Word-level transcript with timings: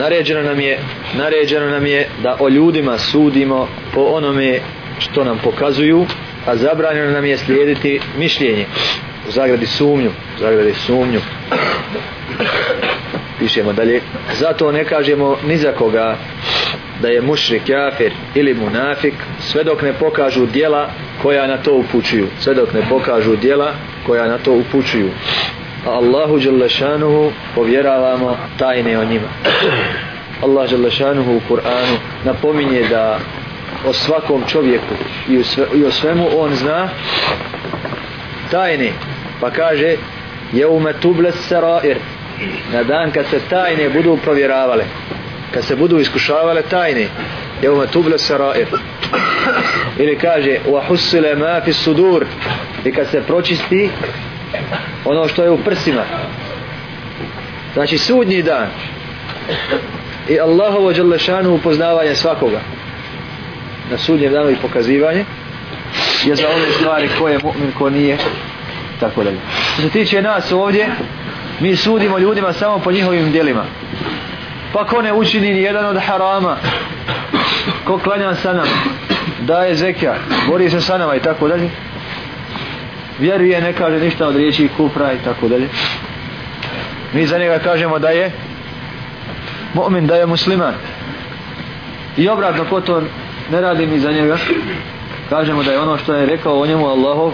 naređeno 0.00 0.42
nam 0.42 0.60
je 0.60 0.78
naređeno 1.16 1.66
nam 1.70 1.86
je 1.86 2.08
da 2.22 2.36
o 2.40 2.48
ljudima 2.48 2.98
sudimo 2.98 3.68
po 3.94 4.00
onome 4.00 4.60
što 4.98 5.24
nam 5.24 5.38
pokazuju 5.44 6.06
a 6.46 6.56
zabranjeno 6.56 7.10
nam 7.10 7.24
je 7.24 7.38
slijediti 7.38 8.00
mišljenje. 8.18 8.66
U 9.28 9.30
zagradi 9.30 9.66
sumnju 9.66 10.10
u 10.36 10.40
zagradi 10.40 10.74
sumnju. 10.74 11.20
Pišemo 13.38 13.72
dalje. 13.72 14.00
Zato 14.38 14.72
ne 14.72 14.84
kažemo 14.84 15.36
ni 15.46 15.56
za 15.56 15.72
koga 15.72 16.16
da 17.02 17.08
je 17.08 17.22
mušrik 17.22 17.62
kafir 17.66 18.12
ili 18.34 18.54
munafik 18.54 19.14
sve 19.40 19.64
dok 19.64 19.82
ne 19.82 19.92
pokažu 19.92 20.46
dijela 20.46 20.90
koja 21.22 21.46
na 21.46 21.56
to 21.56 21.74
upućuju. 21.74 22.26
Sve 22.40 22.54
dok 22.54 22.72
ne 22.72 22.82
pokažu 22.88 23.36
dijela 23.36 23.74
koja 24.06 24.28
na 24.28 24.38
to 24.38 24.52
upućuju 24.52 25.10
a 25.86 25.90
Allahu 25.90 26.38
Đalešanuhu 26.38 27.32
povjeravamo 27.54 28.36
tajne 28.58 28.98
o 28.98 29.04
njima. 29.04 29.28
Allah 30.44 30.70
Đalešanuhu 30.70 31.36
u 31.36 31.40
Kur'anu 31.48 31.96
napominje 32.24 32.88
da 32.90 33.18
o 33.88 33.92
svakom 33.92 34.42
čovjeku 34.48 34.94
i, 35.28 35.38
u 35.38 35.44
sve, 35.44 35.66
i 35.74 35.84
o 35.84 35.90
svemu 35.90 36.28
on 36.38 36.54
zna 36.54 36.88
tajne. 38.50 38.92
Pa 39.40 39.50
kaže 39.50 39.96
jeume 40.52 40.92
tubles 40.92 41.34
sarair 41.48 41.96
na 42.72 42.82
dan 42.82 43.10
kad 43.10 43.26
se 43.26 43.40
tajne 43.50 43.88
budu 43.88 44.18
provjeravale 44.24 44.84
kad 45.54 45.64
se 45.64 45.76
budu 45.76 45.98
iskušavale 45.98 46.62
tajne 46.62 47.08
jeume 47.62 47.86
tubles 47.86 48.26
sarair 48.26 48.66
ili 49.98 50.18
kaže 50.18 50.58
wa 50.68 50.86
husile 50.88 51.34
ma 51.34 51.60
fi 51.64 51.72
sudur. 51.72 52.24
I 52.84 52.92
kad 52.92 53.10
se 53.10 53.22
pročisti 53.22 53.90
ono 55.04 55.28
što 55.28 55.42
je 55.42 55.50
u 55.50 55.58
prsima. 55.58 56.02
Znači 57.74 57.98
sudnji 57.98 58.42
dan. 58.42 58.66
I 60.28 60.40
Allahovo 60.40 60.92
Đalešanu 60.92 61.54
upoznavanje 61.54 62.14
svakoga. 62.14 62.60
Na 63.90 63.98
sudnjem 63.98 64.32
danu 64.32 64.50
i 64.50 64.56
pokazivanje. 64.56 65.24
Je 66.24 66.36
za 66.36 66.48
one 66.48 66.72
stvari 66.78 67.08
ko 67.18 67.28
je 67.28 67.38
mu'min, 67.38 67.72
ko 67.78 67.90
nije. 67.90 68.18
Tako 69.00 69.24
dalje. 69.24 69.38
Što 69.72 69.82
se 69.82 69.88
tiče 69.88 70.22
nas 70.22 70.52
ovdje 70.52 70.88
mi 71.60 71.76
sudimo 71.76 72.18
ljudima 72.18 72.52
samo 72.52 72.78
po 72.78 72.92
njihovim 72.92 73.32
djelima. 73.32 73.64
Pa 74.72 74.86
ko 74.86 75.02
ne 75.02 75.12
učini 75.12 75.54
ni 75.54 75.62
jedan 75.62 75.86
od 75.86 75.96
harama 76.06 76.56
ko 77.84 77.98
klanja 77.98 78.34
sa 78.34 78.52
nama 78.52 78.70
daje 79.40 79.74
zekija 79.74 80.14
bori 80.48 80.70
se 80.70 80.80
sa 80.80 80.98
nama 80.98 81.16
i 81.16 81.20
tako 81.20 81.48
dalje 81.48 81.70
vjeruje 83.20 83.60
ne 83.60 83.72
kaže 83.72 83.98
ništa 83.98 84.26
od 84.26 84.36
riječi 84.36 84.68
kufra 84.76 85.12
i 85.12 85.18
tako 85.24 85.48
dalje. 85.48 85.68
Mi 87.12 87.26
za 87.26 87.38
njega 87.38 87.58
kažemo 87.58 87.98
da 87.98 88.08
je 88.08 88.32
mu'min 89.74 90.06
da 90.06 90.16
je 90.16 90.26
musliman. 90.26 90.74
I 92.16 92.28
obratno 92.28 92.64
ko 92.64 92.80
to 92.80 93.02
ne 93.50 93.60
radi 93.60 93.86
mi 93.86 93.98
za 93.98 94.12
njega 94.12 94.36
kažemo 95.30 95.62
da 95.62 95.72
je 95.72 95.80
ono 95.80 95.98
što 95.98 96.14
je 96.14 96.26
rekao 96.26 96.60
o 96.60 96.66
njemu 96.66 96.86
Allahov 96.86 97.32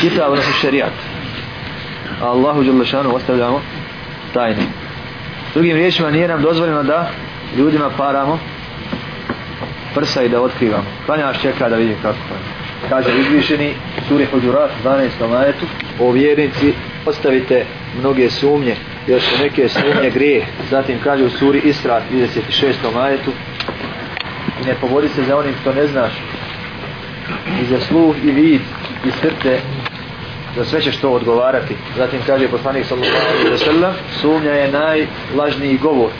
kitab 0.00 0.32
odnosno 0.32 0.52
šerijat. 0.52 0.92
A 2.22 2.26
Allahu 2.26 2.62
Đelešanu 2.62 3.14
ostavljamo 3.14 3.60
tajne. 4.34 4.62
Drugim 5.54 5.76
riječima 5.76 6.10
nije 6.10 6.28
nam 6.28 6.42
dozvoljeno 6.42 6.82
da 6.82 7.10
ljudima 7.56 7.90
paramo 7.96 8.38
prsa 9.94 10.22
i 10.22 10.28
da 10.28 10.40
otkrivamo. 10.40 10.84
Klanjaš 11.06 11.42
čeka 11.42 11.68
da 11.68 11.76
vidi 11.76 11.96
kako. 12.02 12.18
Kaže 12.88 13.10
izvišeni 13.18 13.74
suri 14.08 14.26
Huđurat 14.26 14.70
12. 14.84 15.28
majetu 15.30 15.66
o 16.00 16.10
vjernici 16.10 16.72
ostavite 17.06 17.64
mnoge 18.00 18.30
sumnje 18.30 18.76
jer 19.06 19.20
su 19.20 19.42
neke 19.42 19.68
sumnje 19.68 20.10
grije 20.10 20.46
zatim 20.70 20.98
kaže 21.04 21.24
u 21.24 21.30
suri 21.30 21.60
Isra 21.64 22.02
36. 22.12 22.94
majetu 22.94 23.30
i 24.62 24.66
ne 24.66 24.74
povodi 24.74 25.08
se 25.08 25.22
za 25.22 25.36
onim 25.36 25.54
što 25.60 25.72
ne 25.72 25.86
znaš 25.86 26.12
i 27.62 27.64
za 27.64 27.80
sluh 27.80 28.16
i 28.24 28.30
vid 28.30 28.60
i 29.06 29.10
srce 29.10 29.60
za 30.56 30.64
sve 30.64 30.80
ćeš 30.80 30.96
to 30.96 31.10
odgovarati 31.10 31.74
zatim 31.96 32.20
kaže 32.26 32.48
poslanik 32.48 32.86
sallallahu 32.86 33.26
alaihi 33.30 33.48
wa 33.48 33.64
sallam 33.64 33.94
sumnja 34.20 34.52
je 34.52 34.72
najlažniji 34.72 35.78
govor 35.78 36.10